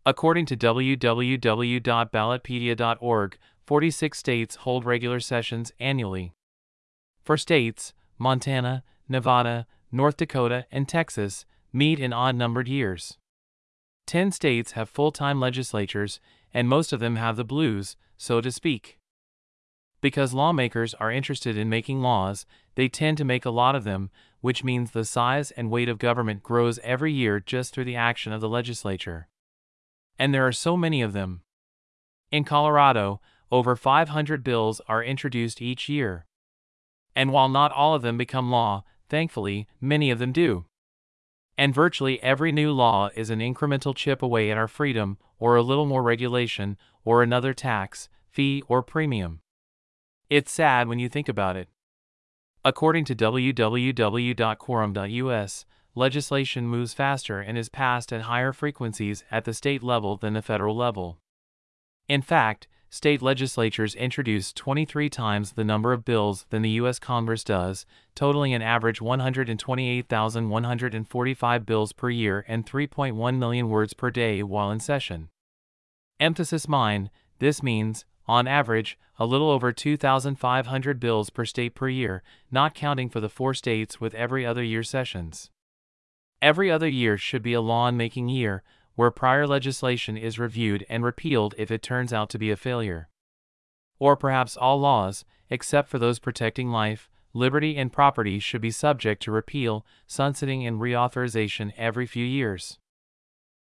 According 0.04 0.47
to 0.47 0.56
www.ballotpedia.org, 0.56 3.38
46 3.66 4.18
states 4.18 4.56
hold 4.56 4.85
regular 4.85 5.20
sessions 5.20 5.70
annually. 5.78 6.32
Four 7.23 7.37
states, 7.37 7.92
Montana, 8.18 8.82
Nevada, 9.09 9.68
North 9.92 10.16
Dakota, 10.16 10.66
and 10.73 10.88
Texas 10.88 11.47
meet 11.73 12.00
in 12.00 12.12
odd 12.12 12.35
numbered 12.35 12.66
years. 12.66 13.16
Ten 14.06 14.32
states 14.32 14.73
have 14.73 14.88
full 14.88 15.12
time 15.12 15.38
legislatures, 15.38 16.18
and 16.52 16.69
most 16.69 16.92
of 16.92 17.00
them 17.00 17.16
have 17.16 17.37
the 17.37 17.45
blues, 17.45 17.97
so 18.16 18.40
to 18.40 18.50
speak. 18.50 18.99
Because 20.00 20.33
lawmakers 20.33 20.95
are 20.95 21.11
interested 21.11 21.57
in 21.57 21.69
making 21.69 22.00
laws, 22.00 22.47
they 22.75 22.88
tend 22.88 23.19
to 23.19 23.25
make 23.25 23.45
a 23.45 23.50
lot 23.50 23.75
of 23.75 23.85
them, 23.85 24.11
which 24.40 24.64
means 24.64 24.90
the 24.90 25.04
size 25.04 25.50
and 25.50 25.71
weight 25.71 25.88
of 25.88 25.99
government 25.99 26.42
grows 26.42 26.78
every 26.83 27.12
year 27.12 27.40
just 27.40 27.75
through 27.75 27.85
the 27.85 27.97
action 27.97 28.33
of 28.33 28.40
the 28.40 28.49
legislature. 28.49 29.28
And 30.19 30.33
there 30.33 30.47
are 30.47 30.52
so 30.52 30.76
many 30.76 31.02
of 31.02 31.12
them. 31.12 31.42
In 32.30 32.45
Colorado, 32.45 33.21
over 33.52 33.76
500 33.76 34.42
bills 34.42 34.80
are 34.88 35.02
introduced 35.02 35.61
each 35.61 35.88
year. 35.88 36.25
And 37.14 37.33
while 37.33 37.49
not 37.49 37.73
all 37.73 37.95
of 37.95 38.02
them 38.02 38.16
become 38.16 38.50
law, 38.50 38.85
thankfully, 39.09 39.66
many 39.80 40.11
of 40.11 40.19
them 40.19 40.33
do. 40.33 40.64
And 41.61 41.73
virtually 41.75 42.23
every 42.23 42.52
new 42.52 42.73
law 42.73 43.11
is 43.14 43.29
an 43.29 43.40
incremental 43.40 43.95
chip 43.95 44.23
away 44.23 44.50
at 44.50 44.57
our 44.57 44.67
freedom, 44.67 45.19
or 45.38 45.57
a 45.57 45.62
little 45.62 45.85
more 45.85 46.02
regulation, 46.02 46.79
or 47.05 47.23
another 47.23 47.52
tax, 47.52 48.09
fee, 48.31 48.62
or 48.67 48.83
premium. 48.83 49.43
It's 50.31 50.50
sad 50.50 50.88
when 50.88 50.99
you 50.99 51.11
think 51.11 51.29
about 51.29 51.59
it. 51.59 51.69
According 52.64 53.05
to 53.05 53.14
www.quorum.us, 53.14 55.64
legislation 55.95 56.67
moves 56.67 56.95
faster 56.95 57.40
and 57.40 57.59
is 57.59 57.69
passed 57.69 58.11
at 58.11 58.23
higher 58.23 58.55
frequencies 58.55 59.23
at 59.31 59.45
the 59.45 59.52
state 59.52 59.83
level 59.83 60.17
than 60.17 60.33
the 60.33 60.40
federal 60.40 60.75
level. 60.75 61.19
In 62.09 62.23
fact, 62.23 62.69
state 62.90 63.23
legislatures 63.23 63.94
introduce 63.94 64.52
23 64.52 65.09
times 65.09 65.52
the 65.52 65.64
number 65.64 65.92
of 65.92 66.04
bills 66.04 66.44
than 66.50 66.62
the 66.62 66.70
U.S. 66.70 66.99
Congress 66.99 67.44
does, 67.44 67.87
totaling 68.16 68.52
an 68.52 68.62
average 68.62 69.00
128,145 69.00 71.66
bills 71.66 71.92
per 71.92 72.11
year 72.11 72.44
and 72.49 72.66
3.1 72.66 73.38
million 73.38 73.68
words 73.68 73.94
per 73.94 74.11
day 74.11 74.42
while 74.42 74.73
in 74.73 74.80
session. 74.80 75.28
Emphasis 76.18 76.66
mine, 76.68 77.11
this 77.38 77.62
means, 77.62 78.04
on 78.26 78.49
average, 78.49 78.99
a 79.18 79.25
little 79.25 79.50
over 79.50 79.73
2,500 79.73 81.00
bills 81.00 81.30
per 81.30 81.44
state 81.44 81.75
per 81.75 81.88
year, 81.88 82.23
not 82.50 82.75
counting 82.75 83.09
for 83.09 83.20
the 83.20 83.28
four 83.28 83.54
states 83.54 84.00
with 84.00 84.14
every 84.14 84.44
other 84.44 84.64
year 84.64 84.82
sessions. 84.82 85.50
Every 86.42 86.70
other 86.70 86.88
year 86.88 87.16
should 87.16 87.42
be 87.42 87.52
a 87.52 87.61
law 87.61 87.90
making 87.90 88.28
year, 88.28 88.62
where 89.00 89.11
prior 89.11 89.47
legislation 89.47 90.14
is 90.14 90.38
reviewed 90.38 90.85
and 90.90 91.02
repealed 91.02 91.54
if 91.57 91.71
it 91.71 91.80
turns 91.80 92.12
out 92.12 92.28
to 92.28 92.37
be 92.37 92.50
a 92.50 92.54
failure. 92.57 93.09
Or 93.99 94.14
perhaps 94.14 94.59
all 94.59 94.78
laws, 94.78 95.25
except 95.49 95.88
for 95.88 95.99
those 95.99 96.19
protecting 96.19 96.69
life, 96.69 97.09
liberty, 97.33 97.78
and 97.78 97.90
property, 97.90 98.38
should 98.38 98.61
be 98.61 98.71
subject 98.71 99.23
to 99.23 99.33
repeal, 99.33 99.87
sunsetting, 100.07 100.66
and 100.66 100.78
reauthorization 100.78 101.73
every 101.78 102.04
few 102.04 102.26
years. 102.26 102.78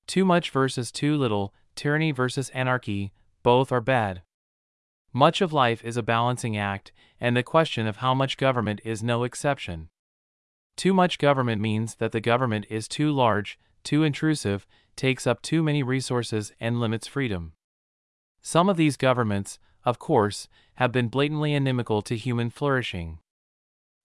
Too 0.06 0.26
much 0.26 0.50
versus 0.50 0.92
too 0.92 1.16
little, 1.16 1.54
tyranny 1.74 2.12
versus 2.12 2.50
anarchy, 2.50 3.10
both 3.42 3.72
are 3.72 3.80
bad. 3.80 4.20
Much 5.14 5.40
of 5.40 5.54
life 5.54 5.82
is 5.82 5.96
a 5.96 6.02
balancing 6.02 6.54
act, 6.58 6.92
and 7.18 7.34
the 7.34 7.42
question 7.42 7.86
of 7.86 7.96
how 7.96 8.12
much 8.12 8.36
government 8.36 8.82
is 8.84 9.02
no 9.02 9.24
exception. 9.24 9.88
Too 10.76 10.92
much 10.92 11.16
government 11.16 11.62
means 11.62 11.94
that 11.94 12.12
the 12.12 12.20
government 12.20 12.66
is 12.68 12.86
too 12.86 13.10
large, 13.10 13.58
too 13.82 14.02
intrusive, 14.02 14.66
takes 15.00 15.26
up 15.26 15.40
too 15.40 15.62
many 15.62 15.82
resources 15.82 16.52
and 16.60 16.78
limits 16.78 17.06
freedom. 17.06 17.54
Some 18.42 18.68
of 18.68 18.76
these 18.76 18.98
governments, 18.98 19.58
of 19.82 19.98
course, 19.98 20.46
have 20.74 20.92
been 20.92 21.08
blatantly 21.08 21.54
inimical 21.54 22.02
to 22.02 22.18
human 22.18 22.50
flourishing. 22.50 23.18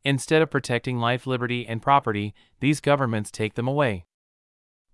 Instead 0.06 0.42
of 0.42 0.50
protecting 0.50 0.98
life, 0.98 1.28
liberty, 1.28 1.68
and 1.68 1.82
property, 1.82 2.34
these 2.62 2.80
governments 2.80 3.30
take 3.30 3.56
them 3.56 3.68
away. 3.68 4.06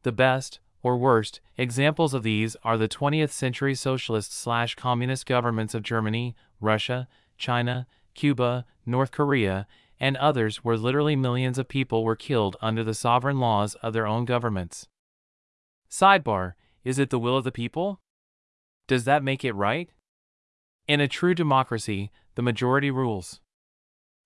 The 0.02 0.12
best, 0.12 0.60
or 0.82 0.98
worst, 0.98 1.40
examples 1.56 2.16
of 2.16 2.24
these 2.24 2.56
are 2.64 2.80
the 2.80 2.90
20th 2.90 3.30
century 3.30 3.76
socialist 3.76 4.34
slash 4.34 4.74
communist 4.74 5.28
governments 5.28 5.76
of 5.76 5.84
Germany, 5.84 6.36
Russia, 6.60 7.08
China, 7.38 7.86
Cuba, 8.16 8.66
North 8.88 9.12
Korea, 9.12 9.68
and 10.00 10.18
others 10.18 10.64
where 10.64 10.78
literally 10.78 11.16
millions 11.16 11.60
of 11.60 11.68
people 11.68 12.04
were 12.04 12.16
killed 12.16 12.58
under 12.60 12.84
the 12.84 12.96
sovereign 12.96 13.40
laws 13.40 13.76
of 13.84 13.94
their 13.94 14.08
own 14.08 14.26
governments. 14.26 14.88
Sidebar 15.92 16.54
Is 16.86 17.00
it 17.00 17.10
the 17.10 17.20
will 17.20 17.36
of 17.36 17.44
the 17.44 17.52
people? 17.52 18.00
Does 18.88 19.04
that 19.04 19.24
make 19.24 19.44
it 19.44 19.54
right? 19.54 19.90
In 20.88 21.02
a 21.02 21.08
true 21.08 21.36
democracy, 21.36 22.12
the 22.36 22.42
majority 22.42 22.90
rules. 22.90 23.42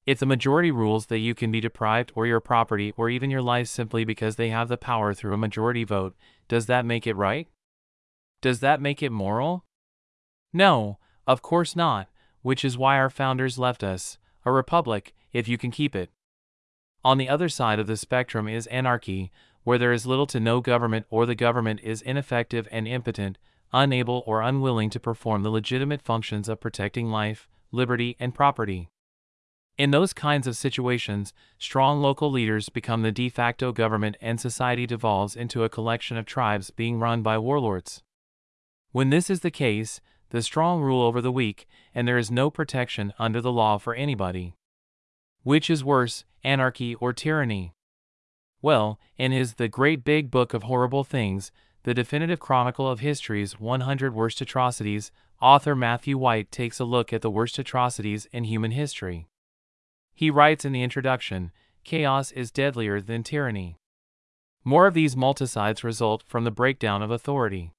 If 0.05 0.19
the 0.19 0.27
majority 0.27 0.69
rules 0.69 1.07
that 1.07 1.17
you 1.17 1.33
can 1.33 1.51
be 1.51 1.59
deprived 1.59 2.11
or 2.13 2.27
your 2.27 2.39
property 2.39 2.93
or 2.95 3.09
even 3.09 3.31
your 3.31 3.41
life 3.41 3.67
simply 3.67 4.05
because 4.05 4.35
they 4.35 4.49
have 4.49 4.69
the 4.69 4.77
power 4.77 5.15
through 5.15 5.33
a 5.33 5.37
majority 5.37 5.83
vote, 5.83 6.15
does 6.47 6.67
that 6.67 6.85
make 6.85 7.07
it 7.07 7.15
right? 7.15 7.47
Does 8.41 8.59
that 8.59 8.79
make 8.79 9.01
it 9.01 9.11
moral? 9.11 9.65
No, 10.53 10.99
of 11.25 11.41
course 11.41 11.75
not, 11.75 12.09
which 12.43 12.63
is 12.63 12.77
why 12.77 12.97
our 12.97 13.09
founders 13.09 13.57
left 13.57 13.83
us 13.83 14.19
a 14.45 14.51
republic, 14.51 15.15
if 15.33 15.47
you 15.47 15.57
can 15.57 15.71
keep 15.71 15.95
it. 15.95 16.11
On 17.03 17.17
the 17.17 17.29
other 17.29 17.49
side 17.49 17.79
of 17.79 17.87
the 17.87 17.97
spectrum 17.97 18.47
is 18.47 18.67
anarchy, 18.67 19.31
where 19.65 19.77
there 19.77 19.91
is 19.91 20.05
little 20.05 20.27
to 20.27 20.39
no 20.39 20.61
government 20.61 21.05
or 21.09 21.25
the 21.25 21.35
government 21.35 21.81
is 21.83 22.01
ineffective 22.01 22.67
and 22.71 22.87
impotent, 22.87 23.37
unable 23.73 24.23
or 24.25 24.41
unwilling 24.41 24.89
to 24.91 24.99
perform 24.99 25.43
the 25.43 25.49
legitimate 25.49 26.01
functions 26.01 26.47
of 26.47 26.61
protecting 26.61 27.09
life, 27.09 27.49
liberty, 27.71 28.15
and 28.19 28.33
property. 28.33 28.89
In 29.77 29.91
those 29.91 30.13
kinds 30.13 30.47
of 30.47 30.55
situations, 30.55 31.33
strong 31.57 31.99
local 31.99 32.31
leaders 32.31 32.69
become 32.69 33.01
the 33.01 33.11
de 33.11 33.27
facto 33.27 33.73
government 33.73 34.15
and 34.21 34.39
society 34.39 34.85
devolves 34.85 35.35
into 35.35 35.63
a 35.63 35.69
collection 35.69 36.15
of 36.15 36.25
tribes 36.25 36.69
being 36.69 36.99
run 36.99 37.21
by 37.21 37.37
warlords. 37.37 38.01
When 38.91 39.09
this 39.09 39.29
is 39.29 39.41
the 39.41 39.51
case, 39.51 39.99
the 40.29 40.41
strong 40.41 40.81
rule 40.81 41.01
over 41.01 41.21
the 41.21 41.31
weak, 41.31 41.67
and 41.93 42.07
there 42.07 42.17
is 42.17 42.31
no 42.31 42.49
protection 42.49 43.13
under 43.19 43.41
the 43.41 43.51
law 43.51 43.77
for 43.77 43.95
anybody. 43.95 44.55
Which 45.43 45.69
is 45.69 45.83
worse, 45.83 46.23
anarchy 46.43 46.95
or 46.95 47.11
tyranny? 47.11 47.74
Well, 48.65 48.99
in 49.15 49.31
his 49.31 49.53
The 49.53 49.67
Great 49.67 50.03
Big 50.03 50.31
Book 50.31 50.55
of 50.55 50.63
Horrible 50.63 51.03
Things, 51.03 51.51
the 51.83 51.93
definitive 51.93 52.39
chronicle 52.39 52.89
of 52.89 52.99
history's 52.99 53.59
100 53.59 54.15
worst 54.15 54.41
atrocities, 54.41 55.11
author 55.39 55.75
Matthew 55.75 56.17
White 56.17 56.51
takes 56.51 56.79
a 56.79 56.83
look 56.83 57.13
at 57.13 57.21
the 57.21 57.29
worst 57.29 57.59
atrocities 57.59 58.25
in 58.31 58.45
human 58.45 58.71
history. 58.71 59.27
He 60.15 60.31
writes 60.31 60.65
in 60.65 60.71
the 60.71 60.81
introduction 60.81 61.51
Chaos 61.83 62.31
is 62.31 62.49
deadlier 62.49 62.99
than 62.99 63.21
tyranny. 63.21 63.77
More 64.63 64.87
of 64.87 64.95
these 64.95 65.15
multicides 65.15 65.83
result 65.83 66.23
from 66.25 66.43
the 66.43 66.49
breakdown 66.49 67.03
of 67.03 67.11
authority. 67.11 67.74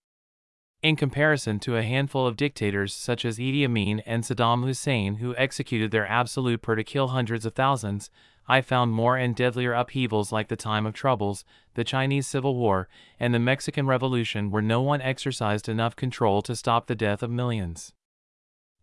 In 0.87 0.95
comparison 0.95 1.59
to 1.59 1.77
a 1.77 1.83
handful 1.83 2.29
of 2.29 2.37
dictators 2.37 2.95
such 2.95 3.25
as 3.25 3.41
Idi 3.41 3.65
Amin 3.65 4.05
and 4.07 4.23
Saddam 4.23 4.63
Hussein 4.63 5.17
who 5.17 5.35
executed 5.35 5.91
their 5.91 6.07
absolute 6.07 6.63
per 6.63 6.77
to 6.77 6.85
kill 6.85 7.09
hundreds 7.09 7.45
of 7.45 7.57
thousands, 7.57 8.09
I 8.47 8.61
found 8.61 8.93
more 8.93 9.17
and 9.17 9.35
deadlier 9.35 9.73
upheavals 9.73 10.31
like 10.31 10.47
the 10.47 10.55
time 10.55 10.87
of 10.87 10.95
troubles, 10.95 11.45
the 11.75 11.83
Chinese 11.83 12.29
Civil 12.29 12.55
War, 12.55 12.89
and 13.19 13.35
the 13.35 13.41
Mexican 13.41 13.89
Revolution 13.89 14.53
where 14.53 14.63
no 14.63 14.81
one 14.81 15.03
exercised 15.03 15.69
enough 15.69 15.97
control 15.97 16.41
to 16.43 16.55
stop 16.55 16.87
the 16.87 16.95
death 16.95 17.21
of 17.21 17.33
millions. 17.33 17.93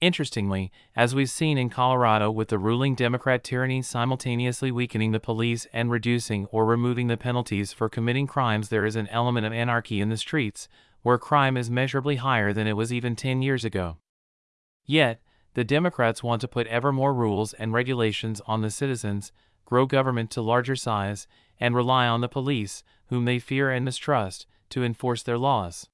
Interestingly, 0.01 0.73
as 0.97 1.15
we've 1.15 1.29
seen 1.29 1.57
in 1.57 1.69
Colorado 1.69 2.29
with 2.29 2.49
the 2.49 2.59
ruling 2.59 2.95
Democrat 2.95 3.45
tyranny 3.45 3.81
simultaneously 3.81 4.71
weakening 4.71 5.13
the 5.13 5.21
police 5.21 5.67
and 5.71 5.89
reducing 5.89 6.47
or 6.47 6.65
removing 6.65 7.07
the 7.07 7.15
penalties 7.15 7.71
for 7.71 7.87
committing 7.87 8.27
crimes, 8.27 8.67
there 8.67 8.85
is 8.85 8.97
an 8.97 9.07
element 9.07 9.45
of 9.45 9.53
anarchy 9.53 10.01
in 10.01 10.09
the 10.09 10.17
streets, 10.17 10.67
where 11.03 11.17
crime 11.17 11.55
is 11.55 11.69
measurably 11.69 12.15
higher 12.15 12.51
than 12.51 12.65
it 12.65 12.73
was 12.73 12.91
even 12.91 13.15
10 13.15 13.41
years 13.41 13.63
ago. 13.63 13.97
Yet, 14.85 15.21
the 15.53 15.63
Democrats 15.63 16.23
want 16.23 16.41
to 16.41 16.47
put 16.47 16.67
ever 16.67 16.91
more 16.91 17.13
rules 17.13 17.53
and 17.53 17.71
regulations 17.71 18.41
on 18.47 18.61
the 18.61 18.71
citizens, 18.71 19.31
grow 19.65 19.85
government 19.85 20.31
to 20.31 20.41
larger 20.41 20.75
size, 20.75 21.27
and 21.59 21.75
rely 21.75 22.07
on 22.07 22.21
the 22.21 22.27
police, 22.27 22.83
whom 23.07 23.25
they 23.25 23.39
fear 23.39 23.69
and 23.69 23.85
mistrust, 23.85 24.47
to 24.69 24.83
enforce 24.83 25.21
their 25.21 25.37
laws. 25.37 25.87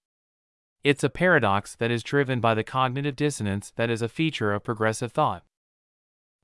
It's 0.83 1.03
a 1.03 1.09
paradox 1.09 1.75
that 1.75 1.91
is 1.91 2.03
driven 2.03 2.39
by 2.39 2.53
the 2.53 2.63
cognitive 2.63 3.17
dissonance 3.17 3.73
that 3.75 3.89
is 3.89 4.01
a 4.01 4.07
feature 4.07 4.53
of 4.53 4.63
progressive 4.63 5.11
thought. 5.11 5.43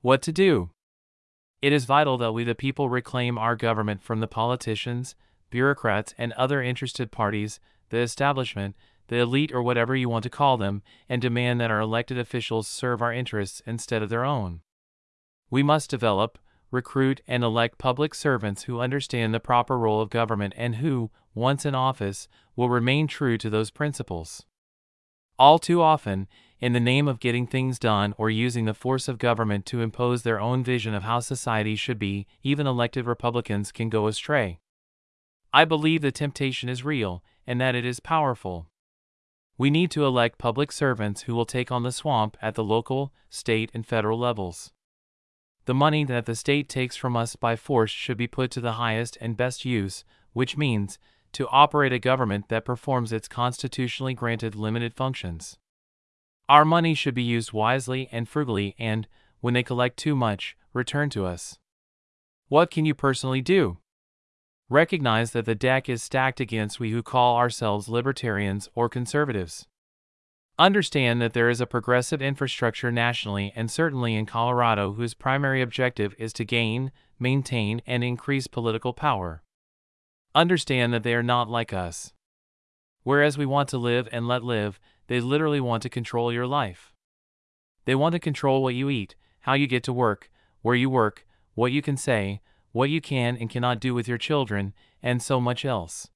What 0.02 0.22
to 0.24 0.34
do? 0.34 0.72
It 1.62 1.72
is 1.72 1.86
vital 1.86 2.18
that 2.18 2.34
we 2.34 2.44
the 2.44 2.54
people 2.54 2.90
reclaim 2.90 3.38
our 3.38 3.56
government 3.56 4.04
from 4.04 4.20
the 4.20 4.28
politicians, 4.28 5.16
bureaucrats, 5.50 6.14
and 6.18 6.34
other 6.34 6.62
interested 6.62 7.12
parties, 7.12 7.62
the 7.90 8.00
establishment, 8.00 8.76
the 9.08 9.18
elite, 9.18 9.52
or 9.52 9.62
whatever 9.62 9.96
you 9.96 10.10
want 10.10 10.24
to 10.24 10.30
call 10.30 10.58
them, 10.58 10.82
and 11.08 11.22
demand 11.22 11.62
that 11.62 11.72
our 11.72 11.80
elected 11.80 12.18
officials 12.18 12.68
serve 12.68 13.02
our 13.02 13.14
interests 13.14 13.62
instead 13.66 14.02
of 14.02 14.10
their 14.10 14.26
own. 14.26 14.62
We 15.50 15.64
must 15.64 15.90
develop, 15.90 16.40
recruit, 16.72 17.22
and 17.28 17.44
elect 17.44 17.78
public 17.78 18.16
servants 18.16 18.64
who 18.64 18.80
understand 18.80 19.34
the 19.34 19.40
proper 19.40 19.78
role 19.78 20.02
of 20.02 20.10
government 20.10 20.54
and 20.58 20.78
who, 20.78 21.12
once 21.34 21.66
in 21.66 21.76
office, 21.76 22.28
will 22.56 22.70
remain 22.70 23.08
true 23.08 23.38
to 23.38 23.50
those 23.50 23.72
principles. 23.72 24.46
All 25.38 25.60
too 25.60 25.82
often, 25.82 26.28
in 26.60 26.74
the 26.74 26.80
name 26.80 27.08
of 27.08 27.20
getting 27.20 27.46
things 27.46 27.78
done 27.78 28.16
or 28.18 28.30
using 28.30 28.66
the 28.66 28.74
force 28.74 29.08
of 29.08 29.18
government 29.18 29.66
to 29.68 29.82
impose 29.82 30.24
their 30.24 30.40
own 30.40 30.64
vision 30.64 30.94
of 30.94 31.04
how 31.04 31.20
society 31.20 31.76
should 31.76 32.00
be, 32.00 32.26
even 32.42 32.66
elected 32.66 33.06
Republicans 33.06 33.72
can 33.72 33.90
go 33.90 34.08
astray. 34.08 34.60
I 35.54 35.66
believe 35.66 36.02
the 36.02 36.12
temptation 36.12 36.70
is 36.70 36.84
real 36.84 37.24
and 37.48 37.60
that 37.62 37.76
it 37.76 37.86
is 37.86 38.00
powerful. 38.00 38.68
We 39.58 39.70
need 39.70 39.92
to 39.92 40.06
elect 40.06 40.38
public 40.38 40.72
servants 40.72 41.24
who 41.24 41.36
will 41.36 41.46
take 41.46 41.72
on 41.72 41.84
the 41.84 41.92
swamp 41.92 42.36
at 42.42 42.56
the 42.56 42.64
local, 42.64 43.14
state, 43.30 43.72
and 43.74 43.86
federal 43.86 44.20
levels. 44.20 44.74
The 45.66 45.74
money 45.74 46.04
that 46.04 46.26
the 46.26 46.36
state 46.36 46.70
takes 46.70 46.96
from 46.96 47.16
us 47.16 47.36
by 47.36 47.56
force 47.56 47.92
should 47.92 48.18
be 48.18 48.28
put 48.28 48.52
to 48.52 48.62
the 48.62 48.74
highest 48.74 49.18
and 49.22 49.38
best 49.38 49.66
use, 49.66 50.04
which 50.34 50.58
means 50.58 51.00
to 51.32 51.48
operate 51.48 51.94
a 51.94 52.00
government 52.00 52.50
that 52.50 52.66
performs 52.66 53.12
its 53.12 53.28
constitutionally 53.28 54.14
granted 54.14 54.56
limited 54.56 54.94
functions. 54.94 55.58
Our 56.48 56.66
money 56.66 56.94
should 56.94 57.16
be 57.16 57.24
used 57.24 57.52
wisely 57.52 58.08
and 58.12 58.30
frugally 58.30 58.76
and, 58.78 59.08
when 59.42 59.54
they 59.54 59.64
collect 59.64 59.98
too 59.98 60.16
much, 60.16 60.56
return 60.74 61.10
to 61.12 61.26
us. 61.26 61.58
What 62.48 62.70
can 62.70 62.86
you 62.86 62.94
personally 62.94 63.42
do? 63.42 63.80
Recognize 64.70 65.32
that 65.32 65.46
the 65.46 65.54
deck 65.54 65.88
is 65.88 66.02
stacked 66.02 66.40
against 66.40 66.80
we 66.80 66.90
who 66.90 67.04
call 67.04 67.38
ourselves 67.38 67.88
libertarians 67.88 68.68
or 68.74 68.90
conservatives. 68.90 69.68
Understand 70.58 71.22
that 71.22 71.34
there 71.34 71.50
is 71.50 71.62
a 71.62 71.68
progressive 71.68 72.20
infrastructure 72.20 72.92
nationally 72.92 73.54
and 73.56 73.70
certainly 73.70 74.16
in 74.16 74.26
Colorado 74.26 74.94
whose 74.94 75.14
primary 75.14 75.62
objective 75.62 76.16
is 76.18 76.34
to 76.34 76.46
gain, 76.46 76.92
maintain, 77.20 77.82
and 77.86 78.04
increase 78.04 78.48
political 78.48 78.92
power. 78.92 79.44
Understand 80.34 80.94
that 80.94 81.04
they 81.04 81.14
are 81.14 81.22
not 81.22 81.48
like 81.48 81.72
us. 81.72 82.12
Whereas 83.04 83.38
we 83.38 83.46
want 83.46 83.70
to 83.70 83.78
live 83.78 84.10
and 84.12 84.28
let 84.28 84.44
live, 84.44 84.80
they 85.08 85.20
literally 85.20 85.62
want 85.62 85.84
to 85.84 85.90
control 85.90 86.34
your 86.34 86.48
life. 86.48 86.92
They 87.86 87.94
want 87.94 88.14
to 88.14 88.20
control 88.20 88.64
what 88.64 88.74
you 88.74 88.90
eat, 88.90 89.16
how 89.42 89.54
you 89.54 89.68
get 89.68 89.84
to 89.84 89.94
work, 89.94 90.32
where 90.64 90.74
you 90.74 90.90
work, 90.90 91.24
what 91.54 91.72
you 91.72 91.84
can 91.84 91.98
say, 91.98 92.42
what 92.76 92.90
you 92.90 93.00
can 93.00 93.38
and 93.38 93.50
cannot 93.50 93.80
do 93.80 93.94
with 93.94 94.06
your 94.06 94.18
children, 94.18 94.74
and 95.02 95.24
so 95.24 95.40
much 95.40 95.64
else. 95.64 96.10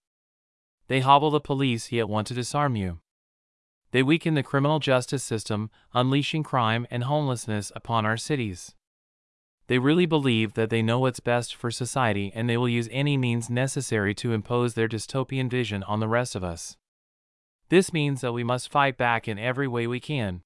They 0.89 0.99
hobble 0.99 1.31
the 1.31 1.39
police 1.39 1.89
yet 1.89 2.09
want 2.09 2.27
to 2.27 2.33
disarm 2.33 2.75
you. 2.75 2.99
They 3.91 4.03
weaken 4.03 4.33
the 4.33 4.43
criminal 4.43 4.79
justice 4.79 5.23
system, 5.23 5.69
unleashing 5.93 6.43
crime 6.43 6.85
and 6.91 7.05
homelessness 7.05 7.71
upon 7.77 8.05
our 8.05 8.17
cities. 8.17 8.75
They 9.67 9.79
really 9.79 10.05
believe 10.05 10.55
that 10.55 10.69
they 10.69 10.81
know 10.81 10.99
what's 10.99 11.21
best 11.21 11.55
for 11.55 11.71
society 11.71 12.29
and 12.35 12.49
they 12.49 12.57
will 12.57 12.67
use 12.67 12.89
any 12.91 13.15
means 13.15 13.49
necessary 13.49 14.13
to 14.15 14.33
impose 14.33 14.73
their 14.73 14.89
dystopian 14.89 15.49
vision 15.49 15.81
on 15.83 16.01
the 16.01 16.09
rest 16.09 16.35
of 16.35 16.43
us. 16.43 16.75
This 17.69 17.93
means 17.93 18.19
that 18.19 18.33
we 18.33 18.43
must 18.43 18.69
fight 18.69 18.97
back 18.97 19.29
in 19.29 19.39
every 19.39 19.67
way 19.67 19.87
we 19.87 20.01
can. 20.01 20.41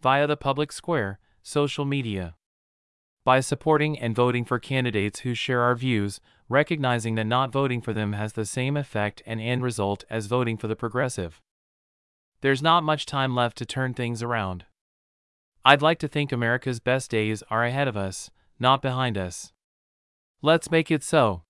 Via 0.00 0.26
the 0.26 0.38
public 0.38 0.72
square, 0.72 1.18
social 1.42 1.84
media. 1.84 2.37
By 3.28 3.40
supporting 3.40 3.98
and 3.98 4.16
voting 4.16 4.46
for 4.46 4.58
candidates 4.58 5.20
who 5.20 5.34
share 5.34 5.60
our 5.60 5.74
views, 5.74 6.18
recognizing 6.48 7.14
that 7.16 7.26
not 7.26 7.52
voting 7.52 7.82
for 7.82 7.92
them 7.92 8.14
has 8.14 8.32
the 8.32 8.46
same 8.46 8.74
effect 8.74 9.22
and 9.26 9.38
end 9.38 9.62
result 9.62 10.02
as 10.08 10.24
voting 10.24 10.56
for 10.56 10.66
the 10.66 10.74
progressive. 10.74 11.42
There's 12.40 12.62
not 12.62 12.84
much 12.84 13.04
time 13.04 13.34
left 13.34 13.58
to 13.58 13.66
turn 13.66 13.92
things 13.92 14.22
around. 14.22 14.64
I'd 15.62 15.82
like 15.82 15.98
to 15.98 16.08
think 16.08 16.32
America's 16.32 16.80
best 16.80 17.10
days 17.10 17.42
are 17.50 17.66
ahead 17.66 17.86
of 17.86 17.98
us, 17.98 18.30
not 18.58 18.80
behind 18.80 19.18
us. 19.18 19.52
Let's 20.40 20.70
make 20.70 20.90
it 20.90 21.02
so. 21.02 21.42